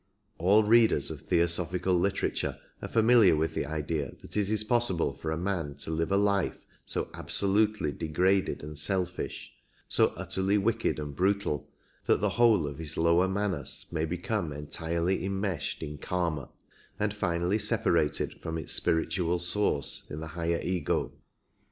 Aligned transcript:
All 0.39 0.63
readers 0.63 1.11
of 1.11 1.21
Theosophical 1.21 1.93
literature 1.93 2.57
are 2.81 2.87
familiar 2.87 3.35
with 3.35 3.53
the 3.53 3.67
idea 3.67 4.15
that 4.21 4.35
it 4.35 4.49
is 4.49 4.63
possible 4.63 5.13
for 5.13 5.29
a 5.29 5.37
man 5.37 5.75
to 5.75 5.91
live 5.91 6.11
a 6.11 6.17
life 6.17 6.57
so 6.87 7.11
absolutely 7.13 7.91
degraded 7.91 8.63
and 8.63 8.75
selfish, 8.75 9.53
so 9.87 10.07
utterly 10.17 10.57
wicked 10.57 10.97
and 10.97 11.15
brutal, 11.15 11.69
that 12.07 12.19
the 12.19 12.29
whole 12.29 12.65
of 12.65 12.79
his 12.79 12.97
lower 12.97 13.27
Manas 13.27 13.85
may 13.91 14.05
become 14.05 14.51
entirely 14.51 15.23
immeshed 15.23 15.83
in 15.83 15.99
Kima, 15.99 16.49
and 16.99 17.13
finally 17.13 17.59
separated 17.59 18.41
from 18.41 18.57
its 18.57 18.73
spiritual 18.73 19.37
source 19.37 20.07
in 20.09 20.19
the 20.19 20.29
higher 20.33 20.59
Ego. 20.63 21.11